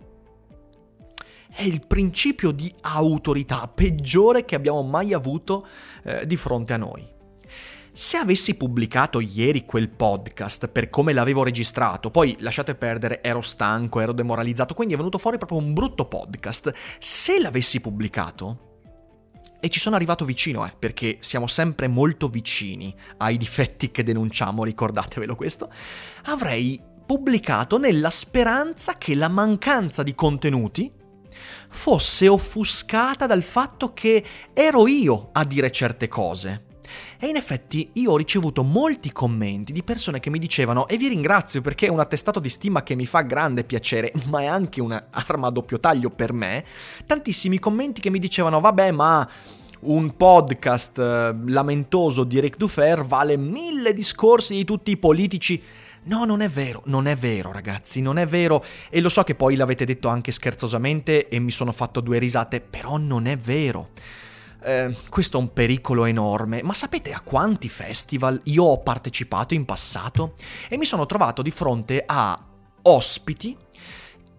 è 1.51 1.63
il 1.63 1.85
principio 1.85 2.51
di 2.51 2.73
autorità 2.81 3.67
peggiore 3.67 4.45
che 4.45 4.55
abbiamo 4.55 4.83
mai 4.83 5.13
avuto 5.13 5.65
eh, 6.03 6.25
di 6.25 6.37
fronte 6.37 6.73
a 6.73 6.77
noi. 6.77 7.17
Se 7.91 8.17
avessi 8.17 8.55
pubblicato 8.55 9.19
ieri 9.19 9.65
quel 9.65 9.89
podcast 9.89 10.67
per 10.67 10.89
come 10.89 11.11
l'avevo 11.11 11.43
registrato, 11.43 12.11
poi 12.11 12.35
lasciate 12.39 12.75
perdere, 12.75 13.21
ero 13.21 13.41
stanco, 13.41 13.99
ero 13.99 14.13
demoralizzato, 14.13 14.73
quindi 14.73 14.93
è 14.93 14.97
venuto 14.97 15.17
fuori 15.17 15.37
proprio 15.37 15.57
un 15.57 15.73
brutto 15.73 16.05
podcast. 16.05 16.71
Se 16.99 17.39
l'avessi 17.39 17.81
pubblicato, 17.81 18.67
e 19.59 19.67
ci 19.67 19.79
sono 19.79 19.95
arrivato 19.95 20.23
vicino, 20.23 20.65
eh, 20.65 20.73
perché 20.77 21.17
siamo 21.19 21.47
sempre 21.47 21.87
molto 21.87 22.29
vicini 22.29 22.95
ai 23.17 23.35
difetti 23.35 23.91
che 23.91 24.03
denunciamo, 24.03 24.63
ricordatevelo 24.63 25.35
questo, 25.35 25.69
avrei 26.25 26.81
pubblicato 27.05 27.77
nella 27.77 28.11
speranza 28.11 28.97
che 28.97 29.15
la 29.15 29.27
mancanza 29.27 30.03
di 30.03 30.15
contenuti 30.15 30.89
fosse 31.69 32.27
offuscata 32.27 33.25
dal 33.25 33.43
fatto 33.43 33.93
che 33.93 34.23
ero 34.53 34.87
io 34.87 35.29
a 35.33 35.43
dire 35.45 35.71
certe 35.71 36.07
cose. 36.07 36.63
E 37.19 37.27
in 37.27 37.35
effetti 37.35 37.89
io 37.93 38.11
ho 38.11 38.17
ricevuto 38.17 38.63
molti 38.63 39.11
commenti 39.11 39.71
di 39.71 39.83
persone 39.83 40.19
che 40.19 40.29
mi 40.29 40.39
dicevano, 40.39 40.87
e 40.87 40.97
vi 40.97 41.07
ringrazio 41.07 41.61
perché 41.61 41.87
è 41.87 41.89
un 41.89 41.99
attestato 41.99 42.39
di 42.39 42.49
stima 42.49 42.83
che 42.83 42.95
mi 42.95 43.05
fa 43.05 43.21
grande 43.21 43.63
piacere, 43.63 44.11
ma 44.29 44.41
è 44.41 44.45
anche 44.45 44.81
un'arma 44.81 45.47
a 45.47 45.51
doppio 45.51 45.79
taglio 45.79 46.09
per 46.09 46.33
me, 46.33 46.63
tantissimi 47.05 47.59
commenti 47.59 48.01
che 48.01 48.09
mi 48.09 48.19
dicevano, 48.19 48.59
vabbè 48.59 48.91
ma 48.91 49.29
un 49.81 50.17
podcast 50.17 50.99
eh, 50.99 51.35
lamentoso 51.47 52.23
di 52.23 52.39
Rick 52.39 52.57
Dufer 52.57 53.05
vale 53.05 53.37
mille 53.37 53.93
discorsi 53.93 54.55
di 54.55 54.65
tutti 54.65 54.91
i 54.91 54.97
politici. 54.97 55.61
No, 56.03 56.23
non 56.23 56.41
è 56.41 56.49
vero, 56.49 56.81
non 56.85 57.07
è 57.07 57.15
vero 57.15 57.51
ragazzi, 57.51 58.01
non 58.01 58.17
è 58.17 58.25
vero 58.25 58.63
e 58.89 59.01
lo 59.01 59.09
so 59.09 59.23
che 59.23 59.35
poi 59.35 59.55
l'avete 59.55 59.85
detto 59.85 60.07
anche 60.07 60.31
scherzosamente 60.31 61.27
e 61.27 61.39
mi 61.39 61.51
sono 61.51 61.71
fatto 61.71 62.01
due 62.01 62.17
risate, 62.17 62.61
però 62.61 62.97
non 62.97 63.27
è 63.27 63.37
vero. 63.37 63.89
Eh, 64.61 64.95
questo 65.09 65.37
è 65.37 65.41
un 65.41 65.53
pericolo 65.53 66.05
enorme, 66.05 66.61
ma 66.63 66.73
sapete 66.73 67.13
a 67.13 67.21
quanti 67.21 67.69
festival 67.69 68.39
io 68.45 68.63
ho 68.63 68.79
partecipato 68.79 69.53
in 69.53 69.65
passato? 69.65 70.33
E 70.67 70.77
mi 70.77 70.85
sono 70.85 71.05
trovato 71.05 71.41
di 71.41 71.51
fronte 71.51 72.03
a 72.05 72.37
ospiti 72.81 73.55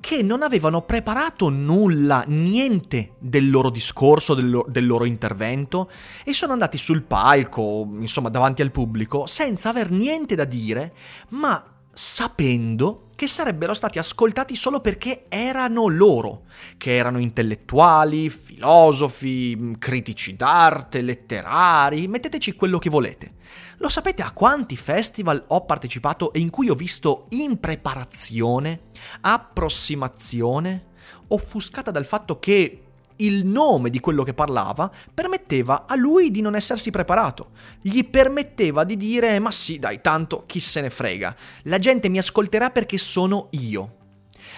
che 0.00 0.23
non 0.23 0.42
avevano 0.42 0.83
preparato 0.83 1.50
nulla, 1.50 2.25
niente 2.26 3.12
del 3.19 3.50
loro 3.50 3.71
discorso, 3.71 4.35
del, 4.35 4.50
lo- 4.50 4.66
del, 4.69 4.87
loro 4.87 5.04
intervento 5.04 5.90
e 6.25 6.33
sono 6.33 6.52
andati 6.52 6.78
sul 6.78 7.02
palco, 7.02 7.87
insomma 8.00 8.30
davanti 8.30 8.62
al 8.62 8.71
pubblico, 8.71 9.26
senza 9.26 9.69
aver 9.69 9.90
niente 9.90 10.35
da 10.35 10.45
dire, 10.45 10.95
ma 11.30 11.62
sapendo 11.92 13.09
che 13.14 13.28
sarebbero 13.28 13.75
stati 13.75 13.99
ascoltati 13.99 14.57
solo 14.57 14.80
perché 14.80 15.26
erano 15.28 15.88
loro, 15.88 16.45
che 16.78 16.97
erano 16.97 17.19
intellettuali, 17.19 18.30
filosofi, 18.30 19.76
critici 19.78 20.35
d'arte, 20.37 21.02
letterari, 21.02 22.09
metteteci 22.09 22.54
quello 22.54 22.78
che 22.78 22.88
volete. 22.88 23.35
Lo 23.83 23.89
sapete 23.89 24.21
a 24.21 24.33
quanti 24.33 24.77
festival 24.77 25.43
ho 25.49 25.65
partecipato 25.65 26.35
e 26.35 26.39
in 26.39 26.51
cui 26.51 26.69
ho 26.69 26.75
visto 26.75 27.25
impreparazione, 27.31 28.81
approssimazione, 29.23 30.89
offuscata 31.29 31.91
dal 31.91 32.05
fatto 32.05 32.39
che 32.39 32.83
il 33.17 33.47
nome 33.47 33.89
di 33.89 33.99
quello 33.99 34.23
che 34.23 34.35
parlava 34.35 34.93
permetteva 35.15 35.87
a 35.87 35.97
lui 35.97 36.31
di 36.31 36.43
non 36.43 36.57
essersi 36.57 36.91
preparato. 36.91 37.53
Gli 37.81 38.05
permetteva 38.05 38.85
di 38.85 38.99
dire 38.99 39.39
ma 39.39 39.51
sì 39.51 39.79
dai, 39.79 40.03
tanto 40.03 40.45
chi 40.45 40.61
se 40.61 40.83
ne 40.83 40.91
frega. 40.91 41.35
La 41.63 41.79
gente 41.79 42.11
mi 42.11 42.19
ascolterà 42.19 42.69
perché 42.69 42.99
sono 42.99 43.47
io. 43.53 43.97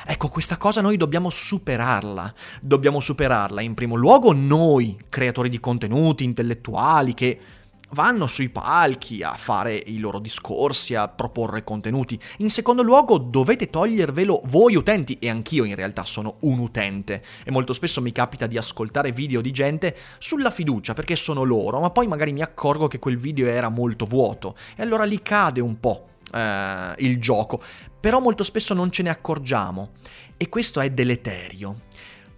Ecco, 0.04 0.30
questa 0.30 0.56
cosa 0.56 0.80
noi 0.80 0.96
dobbiamo 0.96 1.30
superarla. 1.30 2.34
Dobbiamo 2.60 2.98
superarla 2.98 3.60
in 3.60 3.74
primo 3.74 3.94
luogo 3.94 4.32
noi, 4.32 4.98
creatori 5.08 5.48
di 5.48 5.60
contenuti, 5.60 6.24
intellettuali, 6.24 7.14
che 7.14 7.38
vanno 7.92 8.26
sui 8.26 8.48
palchi 8.48 9.22
a 9.22 9.34
fare 9.36 9.74
i 9.74 9.98
loro 9.98 10.18
discorsi, 10.18 10.94
a 10.94 11.08
proporre 11.08 11.64
contenuti. 11.64 12.18
In 12.38 12.50
secondo 12.50 12.82
luogo 12.82 13.18
dovete 13.18 13.70
togliervelo 13.70 14.42
voi 14.46 14.76
utenti, 14.76 15.18
e 15.18 15.28
anch'io 15.28 15.64
in 15.64 15.74
realtà 15.74 16.04
sono 16.04 16.36
un 16.40 16.58
utente, 16.58 17.22
e 17.44 17.50
molto 17.50 17.72
spesso 17.72 18.00
mi 18.00 18.12
capita 18.12 18.46
di 18.46 18.56
ascoltare 18.56 19.12
video 19.12 19.40
di 19.40 19.50
gente 19.50 19.96
sulla 20.18 20.50
fiducia 20.50 20.94
perché 20.94 21.16
sono 21.16 21.42
loro, 21.42 21.80
ma 21.80 21.90
poi 21.90 22.06
magari 22.06 22.32
mi 22.32 22.42
accorgo 22.42 22.88
che 22.88 22.98
quel 22.98 23.18
video 23.18 23.46
era 23.46 23.68
molto 23.68 24.06
vuoto, 24.06 24.56
e 24.76 24.82
allora 24.82 25.04
lì 25.04 25.22
cade 25.22 25.60
un 25.60 25.78
po'. 25.78 26.06
Eh, 26.32 26.94
il 26.98 27.20
gioco, 27.20 27.62
però 28.00 28.18
molto 28.18 28.42
spesso 28.42 28.72
non 28.72 28.90
ce 28.90 29.02
ne 29.02 29.10
accorgiamo 29.10 29.90
e 30.38 30.48
questo 30.48 30.80
è 30.80 30.88
deleterio. 30.88 31.82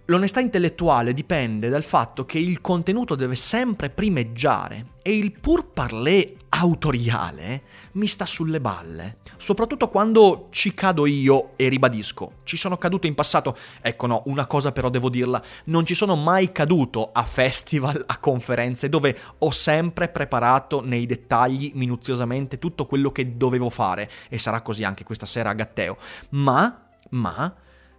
L'onestà 0.07 0.39
intellettuale 0.39 1.15
dipende 1.15 1.67
dal 1.67 1.81
fatto 1.81 2.25
che 2.25 2.37
il 2.37 2.61
contenuto 2.61 3.15
deve 3.15 3.35
sempre 3.35 3.89
primeggiare 3.89 4.93
e 5.01 5.17
il 5.17 5.31
pur 5.31 5.71
parler 5.71 6.31
autoriale 6.49 7.63
mi 7.93 8.05
sta 8.05 8.27
sulle 8.27 8.61
balle, 8.61 9.17
soprattutto 9.37 9.89
quando 9.89 10.49
ci 10.51 10.75
cado 10.75 11.07
io 11.07 11.53
e 11.55 11.69
ribadisco, 11.69 12.41
ci 12.43 12.55
sono 12.55 12.77
caduto 12.77 13.07
in 13.07 13.15
passato, 13.15 13.57
ecco 13.81 14.05
no, 14.05 14.21
una 14.27 14.45
cosa 14.45 14.71
però 14.71 14.89
devo 14.91 15.09
dirla, 15.09 15.41
non 15.65 15.87
ci 15.87 15.95
sono 15.95 16.15
mai 16.15 16.51
caduto 16.51 17.09
a 17.11 17.23
festival, 17.23 18.03
a 18.05 18.19
conferenze 18.19 18.89
dove 18.89 19.17
ho 19.39 19.49
sempre 19.49 20.09
preparato 20.09 20.81
nei 20.85 21.07
dettagli 21.07 21.71
minuziosamente 21.73 22.59
tutto 22.59 22.85
quello 22.85 23.11
che 23.11 23.37
dovevo 23.37 23.71
fare. 23.71 24.11
E 24.29 24.37
sarà 24.37 24.61
così 24.61 24.83
anche 24.83 25.03
questa 25.03 25.25
sera 25.25 25.49
a 25.49 25.53
Gatteo, 25.53 25.97
ma, 26.29 26.89
ma 27.09 27.55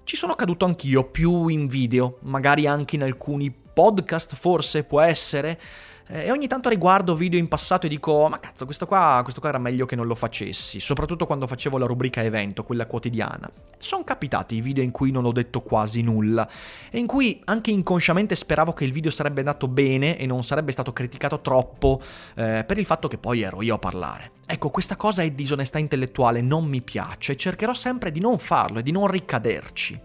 ci 0.07 0.15
sono 0.15 0.37
caduto 0.37 0.65
anch'io, 0.65 1.03
più 1.03 1.49
in 1.49 1.67
video, 1.67 2.19
magari 2.23 2.69
anche 2.69 2.95
in 2.95 3.03
alcuni 3.03 3.51
podcast, 3.51 4.37
forse 4.37 4.85
può 4.85 5.01
essere. 5.01 5.61
Eh, 6.07 6.27
e 6.27 6.31
ogni 6.31 6.47
tanto 6.47 6.69
riguardo 6.69 7.17
video 7.17 7.41
in 7.41 7.49
passato 7.49 7.87
e 7.87 7.89
dico, 7.89 8.29
ma 8.29 8.39
cazzo, 8.39 8.67
questo 8.67 8.87
qua, 8.87 9.19
questo 9.25 9.41
qua 9.41 9.49
era 9.49 9.59
meglio 9.59 9.85
che 9.85 9.97
non 9.97 10.07
lo 10.07 10.15
facessi, 10.15 10.79
soprattutto 10.79 11.27
quando 11.27 11.49
facevo 11.49 11.77
la 11.77 11.87
rubrica 11.87 12.23
evento, 12.23 12.63
quella 12.63 12.87
quotidiana. 12.87 13.51
Sono 13.79 14.05
capitati 14.05 14.55
i 14.55 14.61
video 14.61 14.85
in 14.85 14.93
cui 14.93 15.11
non 15.11 15.25
ho 15.25 15.33
detto 15.33 15.61
quasi 15.61 16.03
nulla 16.03 16.49
e 16.89 17.01
in 17.01 17.09
cui 17.09 17.43
anche 17.47 17.73
inconsciamente 17.73 18.37
speravo 18.37 18.75
che 18.75 18.85
il 18.85 18.93
video 18.93 19.11
sarebbe 19.11 19.41
andato 19.41 19.67
bene 19.67 20.17
e 20.19 20.25
non 20.25 20.45
sarebbe 20.45 20.71
stato 20.71 20.93
criticato 20.93 21.41
troppo 21.41 22.01
eh, 22.37 22.63
per 22.65 22.79
il 22.79 22.87
fatto 22.87 23.09
che 23.09 23.19
poi 23.19 23.43
ero 23.43 23.61
io 23.61 23.75
a 23.75 23.79
parlare. 23.79 24.36
Ecco, 24.47 24.71
questa 24.71 24.95
cosa 24.97 25.23
è 25.23 25.31
disonestà 25.31 25.79
intellettuale, 25.79 26.41
non 26.41 26.67
mi 26.67 26.81
piace 26.81 27.33
e 27.33 27.37
cercherò 27.37 27.75
sempre 27.75 28.13
di 28.13 28.21
non 28.21 28.39
farlo 28.39 28.79
e 28.79 28.83
di 28.83 28.93
non 28.93 29.09
ricaderci. 29.09 30.01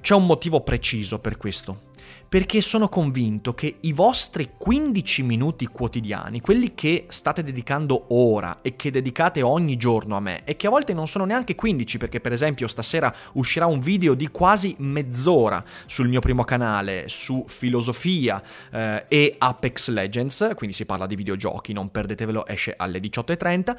C'è 0.00 0.14
un 0.14 0.26
motivo 0.26 0.62
preciso 0.62 1.18
per 1.18 1.36
questo 1.36 1.90
perché 2.32 2.62
sono 2.62 2.88
convinto 2.88 3.52
che 3.52 3.76
i 3.80 3.92
vostri 3.92 4.52
15 4.56 5.22
minuti 5.22 5.66
quotidiani, 5.66 6.40
quelli 6.40 6.72
che 6.72 7.04
state 7.10 7.42
dedicando 7.42 8.06
ora 8.08 8.60
e 8.62 8.74
che 8.74 8.90
dedicate 8.90 9.42
ogni 9.42 9.76
giorno 9.76 10.16
a 10.16 10.20
me, 10.20 10.42
e 10.44 10.56
che 10.56 10.66
a 10.66 10.70
volte 10.70 10.94
non 10.94 11.06
sono 11.06 11.26
neanche 11.26 11.54
15, 11.54 11.98
perché 11.98 12.20
per 12.20 12.32
esempio 12.32 12.68
stasera 12.68 13.14
uscirà 13.34 13.66
un 13.66 13.80
video 13.80 14.14
di 14.14 14.28
quasi 14.28 14.74
mezz'ora 14.78 15.62
sul 15.84 16.08
mio 16.08 16.20
primo 16.20 16.42
canale 16.42 17.04
su 17.06 17.44
filosofia 17.46 18.42
eh, 18.70 19.04
e 19.08 19.34
Apex 19.36 19.90
Legends, 19.90 20.52
quindi 20.54 20.74
si 20.74 20.86
parla 20.86 21.04
di 21.04 21.16
videogiochi, 21.16 21.74
non 21.74 21.90
perdetevelo, 21.90 22.46
esce 22.46 22.72
alle 22.78 22.98
18.30 22.98 23.76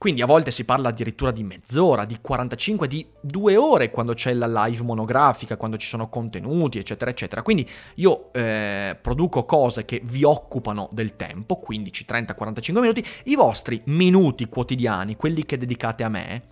quindi 0.00 0.22
a 0.22 0.26
volte 0.26 0.50
si 0.50 0.64
parla 0.64 0.88
addirittura 0.88 1.30
di 1.30 1.42
mezz'ora, 1.42 2.06
di 2.06 2.20
45, 2.22 2.88
di 2.88 3.06
due 3.20 3.58
ore 3.58 3.90
quando 3.90 4.14
c'è 4.14 4.32
la 4.32 4.46
live 4.64 4.82
monografica, 4.82 5.58
quando 5.58 5.76
ci 5.76 5.86
sono 5.86 6.08
contenuti, 6.08 6.78
eccetera, 6.78 7.10
eccetera. 7.10 7.42
Quindi 7.42 7.68
io 7.96 8.32
eh, 8.32 8.96
produco 8.98 9.44
cose 9.44 9.84
che 9.84 10.00
vi 10.02 10.24
occupano 10.24 10.88
del 10.90 11.16
tempo, 11.16 11.56
15, 11.58 12.06
30, 12.06 12.34
45 12.34 12.80
minuti. 12.82 13.06
I 13.24 13.34
vostri 13.34 13.82
minuti 13.88 14.46
quotidiani, 14.46 15.16
quelli 15.16 15.44
che 15.44 15.58
dedicate 15.58 16.02
a 16.02 16.08
me, 16.08 16.44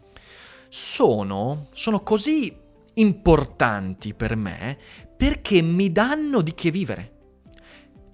sono, 0.69 1.69
sono 1.73 2.03
così 2.03 2.55
importanti 2.97 4.13
per 4.13 4.37
me 4.37 4.77
perché 5.17 5.63
mi 5.63 5.91
danno 5.91 6.43
di 6.43 6.53
che 6.53 6.71
vivere. 6.71 7.13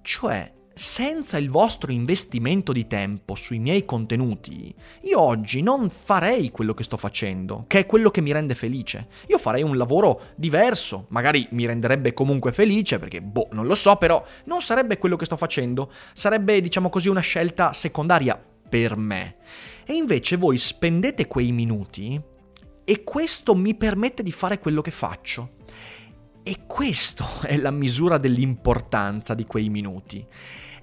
Cioè, 0.01 0.53
senza 0.75 1.39
il 1.39 1.51
vostro 1.51 1.93
investimento 1.93 2.73
di 2.73 2.87
tempo 2.89 3.37
sui 3.37 3.61
miei 3.61 3.85
contenuti, 3.85 4.75
io 5.03 5.21
oggi 5.21 5.63
non 5.63 5.89
farei 5.89 6.51
quello 6.51 6.75
che 6.75 6.83
sto 6.83 6.97
facendo, 6.97 7.65
che 7.69 7.81
è 7.81 7.87
quello 7.87 8.11
che 8.11 8.21
mi 8.21 8.33
rende 8.33 8.55
felice. 8.57 9.07
Io 9.29 9.39
farei 9.39 9.63
un 9.63 9.77
lavoro 9.77 10.33
diverso, 10.35 11.07
magari 11.09 11.47
mi 11.53 11.65
renderebbe 11.65 12.13
comunque 12.13 12.53
felice, 12.53 12.99
perché 12.99 13.23
boh, 13.23 13.49
non 13.53 13.67
lo 13.67 13.75
so, 13.77 13.97
però 13.97 14.23
non 14.45 14.61
sarebbe 14.61 14.99
quello 14.99 15.17
che 15.17 15.25
sto 15.25 15.37
facendo, 15.37 15.93
sarebbe, 16.13 16.61
diciamo 16.61 16.89
così, 16.89 17.09
una 17.09 17.21
scelta 17.21 17.73
secondaria 17.73 18.43
per 18.69 18.97
me. 18.97 19.37
E 19.85 19.95
invece 19.95 20.37
voi 20.37 20.59
spendete 20.59 21.27
quei 21.27 21.53
minuti 21.53 22.21
e 22.85 23.05
questo 23.05 23.55
mi 23.55 23.75
permette 23.75 24.23
di 24.23 24.33
fare 24.33 24.59
quello 24.59 24.83
che 24.83 24.91
faccio. 24.91 25.63
E 26.47 26.67
questo 26.67 27.27
è 27.43 27.57
la 27.57 27.71
misura 27.71 28.19
dell'importanza 28.19 29.33
di 29.33 29.47
quei 29.47 29.71
minuti. 29.71 30.25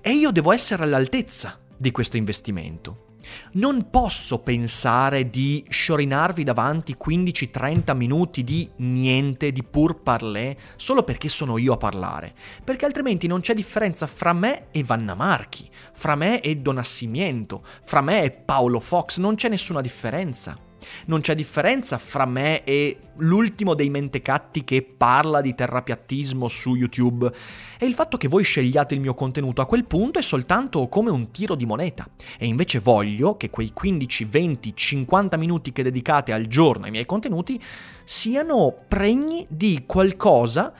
E 0.02 0.12
io 0.12 0.32
devo 0.32 0.52
essere 0.52 0.84
all'altezza 0.84 1.60
di 1.78 1.92
questo 1.92 2.18
investimento. 2.18 3.06
Non 3.54 3.92
posso 3.92 4.40
pensare 4.40 5.30
di 5.30 5.64
sciorinarvi 5.70 6.44
davanti 6.44 6.98
15-30 7.00 7.96
minuti 7.96 8.44
di 8.44 8.68
niente, 8.78 9.52
di 9.52 9.64
pur 9.64 10.02
parler, 10.02 10.58
solo 10.76 11.04
perché 11.04 11.30
sono 11.30 11.60
io 11.60 11.74
a 11.74 11.78
parlare, 11.78 12.34
perché 12.64 12.86
altrimenti 12.86 13.28
non 13.28 13.42
c'è 13.42 13.54
differenza 13.54 14.08
fra 14.08 14.34
me 14.34 14.72
e 14.72 14.84
Vanna 14.84 15.14
Marchi, 15.14 15.70
fra 15.94 16.16
me 16.16 16.42
e 16.42 16.58
Don 16.58 16.80
Assimiento, 16.80 17.64
fra 17.84 18.02
me 18.02 18.24
e 18.24 18.32
Paolo 18.32 18.80
Fox, 18.80 19.20
non 19.20 19.36
c'è 19.36 19.50
nessuna 19.50 19.82
differenza. 19.82 20.70
Non 21.06 21.22
c'è 21.22 21.36
differenza 21.36 21.98
fra 21.98 22.26
me 22.26 22.64
e 22.64 22.98
l'ultimo 23.18 23.74
dei 23.74 23.90
mentecatti 23.90 24.64
che 24.64 24.82
parla 24.82 25.42
di 25.42 25.54
terrapiattismo 25.54 26.48
su 26.48 26.76
YouTube. 26.76 27.32
E 27.78 27.86
il 27.86 27.94
fatto 27.94 28.18
che 28.18 28.28
voi 28.28 28.44
scegliate 28.44 28.94
il 28.94 29.00
mio 29.00 29.14
contenuto 29.14 29.62
a 29.62 29.66
quel 29.66 29.86
punto 29.86 30.20
è 30.20 30.22
soltanto 30.22 30.88
come 30.88 31.10
un 31.10 31.32
tiro 31.32 31.56
di 31.56 31.66
moneta. 31.66 32.08
E 32.38 32.46
invece 32.46 32.80
voglio 32.80 33.38
che 33.38 33.50
quei 33.50 33.72
15, 33.74 34.26
20, 34.26 34.76
50 34.76 35.38
minuti 35.38 35.72
che 35.72 35.84
dedicate 35.84 36.34
al 36.34 36.48
giorno 36.48 36.86
ai 36.86 36.92
miei 36.92 37.06
contenuti 37.06 37.62
siano 38.04 38.74
pregni 38.88 39.46
di 39.50 39.84
qualcosa 39.86 40.74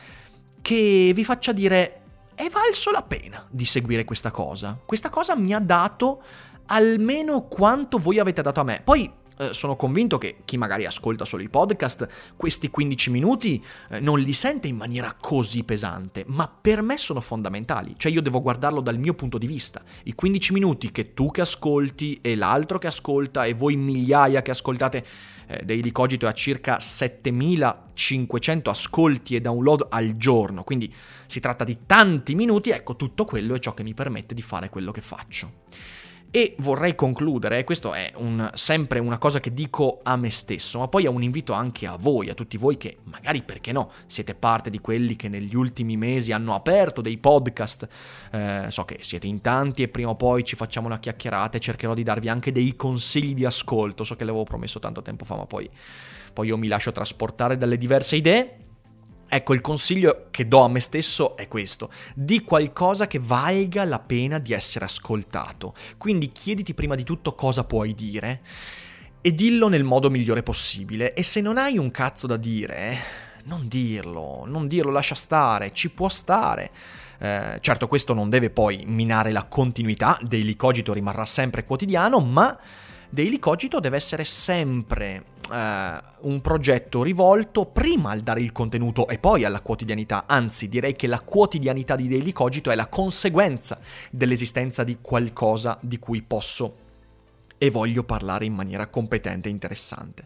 che 0.62 1.12
vi 1.14 1.24
faccia 1.24 1.52
dire 1.52 2.02
è 2.36 2.50
valso 2.50 2.92
la 2.92 3.04
pena 3.04 3.46
di 3.50 3.66
seguire 3.66 4.06
questa 4.06 4.32
cosa. 4.32 4.80
Questa 4.86 5.10
cosa 5.10 5.36
mi 5.36 5.54
ha 5.54 5.60
dato 5.60 6.24
almeno 6.68 7.48
quanto 7.48 7.98
voi 7.98 8.20
avete 8.20 8.42
dato 8.42 8.60
a 8.62 8.64
me. 8.64 8.82
Poi 8.84 9.12
eh, 9.42 9.54
sono 9.56 9.76
convinto 9.76 10.20
che 10.20 10.38
chi 10.46 10.56
magari 10.56 10.86
ascolta 10.86 11.26
solo 11.26 11.42
i 11.42 11.50
podcast, 11.50 12.36
questi 12.36 12.70
15 12.70 13.10
minuti 13.10 13.60
eh, 13.90 14.00
non 14.00 14.20
li 14.20 14.34
sente 14.34 14.68
in 14.68 14.76
maniera 14.76 15.16
così 15.20 15.64
pesante, 15.64 16.24
ma 16.28 16.48
per 16.48 16.84
me 16.84 17.00
sono 17.00 17.22
fondamentali, 17.22 17.96
cioè 17.98 18.12
io 18.12 18.22
devo 18.22 18.40
guardarlo 18.40 18.82
dal 18.82 19.00
mio 19.00 19.16
punto 19.16 19.40
di 19.40 19.48
vista. 19.48 19.82
I 20.04 20.14
15 20.14 20.54
minuti 20.54 20.92
che 20.92 21.16
tu 21.16 21.32
che 21.32 21.42
ascolti 21.42 22.20
e 22.22 22.36
l'altro 22.36 22.78
che 22.78 22.86
ascolta 22.86 23.46
e 23.46 23.56
voi 23.56 23.76
migliaia 23.78 24.44
che 24.44 24.52
ascoltate 24.52 25.06
eh, 25.48 25.64
Daily 25.66 25.92
Cogito 25.92 26.28
a 26.28 26.34
circa 26.34 26.80
7500 26.80 28.70
ascolti 28.70 29.36
e 29.36 29.42
download 29.42 29.88
al 29.90 30.18
giorno, 30.18 30.64
quindi 30.64 30.94
si 31.26 31.40
tratta 31.40 31.64
di 31.64 31.80
tanti 31.88 32.36
minuti, 32.36 32.70
ecco 32.70 32.96
tutto 32.96 33.26
quello 33.26 33.56
è 33.56 33.60
ciò 33.60 33.74
che 33.74 33.82
mi 33.82 33.96
permette 33.96 34.36
di 34.36 34.44
fare 34.44 34.70
quello 34.70 34.92
che 34.92 35.02
faccio. 35.02 35.54
E 36.34 36.56
vorrei 36.60 36.96
concludere, 36.96 37.58
e 37.58 37.66
questo 37.66 37.94
è 37.94 38.10
un, 38.16 38.50
sempre 38.54 39.00
una 39.00 39.18
cosa 39.18 39.42
che 39.42 39.54
dico 39.54 40.00
a 40.02 40.16
me 40.16 40.30
stesso, 40.30 40.80
ma 40.80 40.88
poi 40.88 41.04
è 41.04 41.10
un 41.10 41.22
invito 41.22 41.52
anche 41.52 41.86
a 41.86 41.98
voi, 42.00 42.30
a 42.30 42.34
tutti 42.34 42.56
voi 42.56 42.78
che 42.78 43.00
magari 43.04 43.42
perché 43.42 43.74
no, 43.74 43.92
siete 44.08 44.34
parte 44.34 44.70
di 44.70 44.80
quelli 44.80 45.18
che 45.18 45.28
negli 45.28 45.54
ultimi 45.54 45.98
mesi 45.98 46.32
hanno 46.32 46.56
aperto 46.56 47.02
dei 47.02 47.18
podcast, 47.18 47.86
eh, 48.32 48.68
so 48.70 48.86
che 48.86 49.00
siete 49.02 49.28
in 49.28 49.42
tanti 49.42 49.84
e 49.84 49.90
prima 49.90 50.12
o 50.12 50.16
poi 50.16 50.46
ci 50.46 50.56
facciamo 50.56 50.88
una 50.88 51.00
chiacchierata 51.00 51.58
e 51.58 51.60
cercherò 51.60 51.94
di 51.94 52.04
darvi 52.04 52.30
anche 52.30 52.54
dei 52.54 52.78
consigli 52.78 53.34
di 53.34 53.44
ascolto, 53.44 54.06
so 54.06 54.16
che 54.16 54.24
l'avevo 54.24 54.46
promesso 54.46 54.80
tanto 54.80 55.02
tempo 55.02 55.26
fa, 55.26 55.36
ma 55.36 55.46
poi, 55.46 55.70
poi 56.32 56.48
io 56.48 56.58
mi 56.58 56.68
lascio 56.68 56.94
trasportare 56.94 57.58
dalle 57.58 57.78
diverse 57.78 58.16
idee. 58.16 58.61
Ecco, 59.34 59.54
il 59.54 59.62
consiglio 59.62 60.26
che 60.30 60.46
do 60.46 60.60
a 60.60 60.68
me 60.68 60.82
stesso 60.82 61.38
è 61.38 61.48
questo. 61.48 61.90
Di 62.14 62.44
qualcosa 62.44 63.08
che 63.08 63.18
valga 63.18 63.86
la 63.86 64.00
pena 64.00 64.40
di 64.40 64.52
essere 64.52 64.84
ascoltato. 64.84 65.74
Quindi 65.98 66.34
chiediti 66.34 66.74
prima 66.74 66.96
di 66.96 67.06
tutto 67.06 67.34
cosa 67.34 67.64
puoi 67.64 67.94
dire 67.94 68.42
e 69.22 69.34
dillo 69.34 69.70
nel 69.70 69.86
modo 69.86 70.10
migliore 70.10 70.44
possibile. 70.44 71.14
E 71.14 71.24
se 71.24 71.40
non 71.40 71.58
hai 71.58 71.78
un 71.78 71.92
cazzo 71.92 72.28
da 72.28 72.36
dire, 72.36 72.98
non 73.46 73.70
dirlo, 73.70 74.44
non 74.46 74.68
dirlo, 74.68 74.92
lascia 74.92 75.16
stare, 75.16 75.72
ci 75.72 75.90
può 75.92 76.10
stare. 76.10 76.70
Eh, 77.18 77.58
certo, 77.62 77.88
questo 77.88 78.14
non 78.14 78.30
deve 78.30 78.50
poi 78.50 78.84
minare 78.86 79.32
la 79.32 79.46
continuità, 79.46 80.20
Daily 80.22 80.58
Cogito 80.58 80.92
rimarrà 80.92 81.26
sempre 81.26 81.64
quotidiano, 81.64 82.20
ma 82.20 82.60
Daily 83.10 83.40
Cogito 83.40 83.80
deve 83.80 83.96
essere 83.96 84.26
sempre 84.26 85.24
eh, 85.52 86.02
un 86.22 86.42
progetto 86.42 87.04
rivolto 87.04 87.66
prima 87.66 88.12
al 88.12 88.22
dare 88.22 88.42
il 88.42 88.52
contenuto 88.52 89.08
e 89.08 89.18
poi 89.20 89.44
alla 89.44 89.62
quotidianità, 89.62 90.26
anzi 90.28 90.70
direi 90.70 90.96
che 90.96 91.08
la 91.08 91.20
quotidianità 91.20 91.96
di 91.96 92.08
Daily 92.08 92.32
Cogito 92.32 92.72
è 92.72 92.76
la 92.76 92.88
conseguenza 92.88 93.80
dell'esistenza 94.10 94.84
di 94.84 94.98
qualcosa 95.02 95.78
di 95.82 96.00
cui 96.00 96.22
posso 96.22 96.76
e 97.58 97.70
voglio 97.70 98.04
parlare 98.04 98.46
in 98.46 98.54
maniera 98.54 98.88
competente 98.88 99.48
e 99.48 99.52
interessante. 99.52 100.26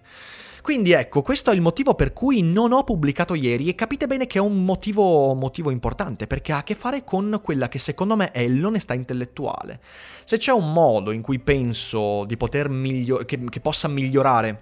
Quindi 0.65 0.93
ecco, 0.93 1.21
questo 1.21 1.51
è 1.51 1.53
il 1.53 1.61
motivo 1.61 1.93
per 1.93 2.11
cui 2.11 2.41
non 2.41 2.71
ho 2.71 2.83
pubblicato 2.83 3.35
ieri 3.35 3.69
e 3.69 3.75
capite 3.75 4.07
bene 4.07 4.25
che 4.25 4.39
è 4.39 4.41
un 4.41 4.65
motivo, 4.65 5.35
motivo, 5.35 5.69
importante 5.69 6.25
perché 6.25 6.53
ha 6.53 6.57
a 6.57 6.63
che 6.63 6.73
fare 6.73 7.03
con 7.03 7.39
quella 7.43 7.67
che 7.67 7.77
secondo 7.77 8.15
me 8.15 8.31
è 8.31 8.47
l'onestà 8.47 8.95
intellettuale. 8.95 9.79
Se 10.23 10.37
c'è 10.37 10.51
un 10.51 10.73
modo 10.73 11.11
in 11.11 11.21
cui 11.21 11.37
penso 11.37 12.25
di 12.25 12.35
poter 12.35 12.69
miglior- 12.69 13.25
che, 13.25 13.37
che 13.43 13.59
possa 13.59 13.87
migliorare 13.87 14.61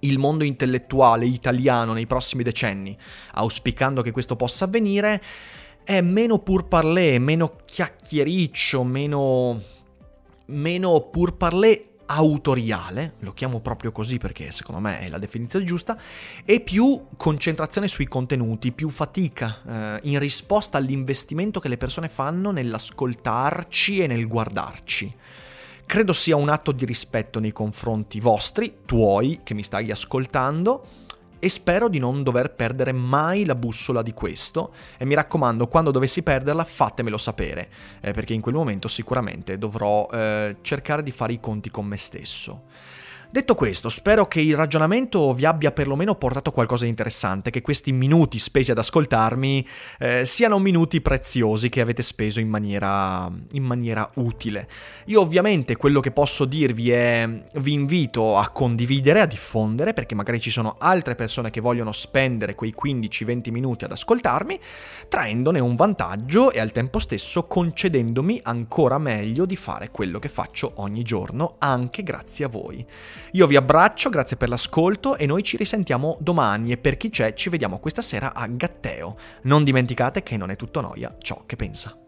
il 0.00 0.18
mondo 0.18 0.44
intellettuale 0.44 1.26
italiano 1.26 1.92
nei 1.92 2.06
prossimi 2.06 2.42
decenni, 2.42 2.96
auspicando 3.32 4.02
che 4.02 4.10
questo 4.10 4.36
possa 4.36 4.64
avvenire, 4.64 5.22
è 5.84 6.00
meno 6.00 6.38
pur 6.38 6.66
parler, 6.68 7.18
meno 7.18 7.56
chiacchiericcio, 7.64 8.84
meno, 8.84 9.60
meno 10.46 11.00
pur 11.10 11.36
parler 11.36 11.86
autoriale, 12.10 13.14
lo 13.20 13.32
chiamo 13.32 13.60
proprio 13.60 13.92
così 13.92 14.16
perché 14.18 14.50
secondo 14.50 14.80
me 14.80 15.00
è 15.00 15.08
la 15.08 15.18
definizione 15.18 15.64
giusta, 15.64 15.98
e 16.44 16.60
più 16.60 17.06
concentrazione 17.16 17.88
sui 17.88 18.06
contenuti, 18.06 18.72
più 18.72 18.88
fatica 18.88 19.60
eh, 19.66 20.00
in 20.04 20.18
risposta 20.18 20.78
all'investimento 20.78 21.60
che 21.60 21.68
le 21.68 21.76
persone 21.76 22.08
fanno 22.08 22.50
nell'ascoltarci 22.50 24.00
e 24.00 24.06
nel 24.06 24.26
guardarci. 24.26 25.14
Credo 25.88 26.12
sia 26.12 26.36
un 26.36 26.50
atto 26.50 26.72
di 26.72 26.84
rispetto 26.84 27.40
nei 27.40 27.50
confronti 27.50 28.20
vostri, 28.20 28.80
tuoi, 28.84 29.40
che 29.42 29.54
mi 29.54 29.62
stai 29.62 29.90
ascoltando, 29.90 30.86
e 31.38 31.48
spero 31.48 31.88
di 31.88 31.98
non 31.98 32.22
dover 32.22 32.52
perdere 32.52 32.92
mai 32.92 33.46
la 33.46 33.54
bussola 33.54 34.02
di 34.02 34.12
questo 34.12 34.74
e 34.98 35.06
mi 35.06 35.14
raccomando 35.14 35.66
quando 35.66 35.90
dovessi 35.90 36.22
perderla 36.22 36.64
fatemelo 36.64 37.16
sapere 37.16 37.70
eh, 38.02 38.12
perché 38.12 38.34
in 38.34 38.42
quel 38.42 38.54
momento 38.54 38.86
sicuramente 38.86 39.56
dovrò 39.56 40.06
eh, 40.12 40.56
cercare 40.60 41.02
di 41.02 41.10
fare 41.10 41.32
i 41.32 41.40
conti 41.40 41.70
con 41.70 41.86
me 41.86 41.96
stesso. 41.96 42.64
Detto 43.30 43.54
questo, 43.54 43.90
spero 43.90 44.26
che 44.26 44.40
il 44.40 44.56
ragionamento 44.56 45.34
vi 45.34 45.44
abbia 45.44 45.70
perlomeno 45.70 46.14
portato 46.14 46.50
qualcosa 46.50 46.84
di 46.84 46.90
interessante, 46.90 47.50
che 47.50 47.60
questi 47.60 47.92
minuti 47.92 48.38
spesi 48.38 48.70
ad 48.70 48.78
ascoltarmi 48.78 49.68
eh, 49.98 50.24
siano 50.24 50.58
minuti 50.58 51.02
preziosi 51.02 51.68
che 51.68 51.82
avete 51.82 52.00
speso 52.00 52.40
in 52.40 52.48
maniera, 52.48 53.30
in 53.50 53.64
maniera 53.64 54.10
utile. 54.14 54.66
Io 55.06 55.20
ovviamente 55.20 55.76
quello 55.76 56.00
che 56.00 56.10
posso 56.10 56.46
dirvi 56.46 56.90
è 56.90 57.28
vi 57.56 57.74
invito 57.74 58.38
a 58.38 58.48
condividere, 58.48 59.20
a 59.20 59.26
diffondere, 59.26 59.92
perché 59.92 60.14
magari 60.14 60.40
ci 60.40 60.50
sono 60.50 60.76
altre 60.78 61.14
persone 61.14 61.50
che 61.50 61.60
vogliono 61.60 61.92
spendere 61.92 62.54
quei 62.54 62.74
15-20 62.74 63.50
minuti 63.50 63.84
ad 63.84 63.92
ascoltarmi, 63.92 64.58
traendone 65.06 65.60
un 65.60 65.76
vantaggio 65.76 66.50
e 66.50 66.60
al 66.60 66.72
tempo 66.72 66.98
stesso 66.98 67.46
concedendomi 67.46 68.40
ancora 68.44 68.96
meglio 68.96 69.44
di 69.44 69.56
fare 69.56 69.90
quello 69.90 70.18
che 70.18 70.30
faccio 70.30 70.72
ogni 70.76 71.02
giorno, 71.02 71.56
anche 71.58 72.02
grazie 72.02 72.46
a 72.46 72.48
voi. 72.48 72.86
Io 73.32 73.46
vi 73.46 73.56
abbraccio, 73.56 74.08
grazie 74.10 74.36
per 74.36 74.48
l'ascolto 74.48 75.16
e 75.16 75.26
noi 75.26 75.42
ci 75.42 75.56
risentiamo 75.56 76.16
domani 76.20 76.72
e 76.72 76.78
per 76.78 76.96
chi 76.96 77.10
c'è 77.10 77.34
ci 77.34 77.48
vediamo 77.48 77.78
questa 77.78 78.02
sera 78.02 78.34
a 78.34 78.46
Gatteo. 78.46 79.16
Non 79.42 79.64
dimenticate 79.64 80.22
che 80.22 80.36
non 80.36 80.50
è 80.50 80.56
tutto 80.56 80.80
noia 80.80 81.14
ciò 81.18 81.42
che 81.46 81.56
pensa. 81.56 82.07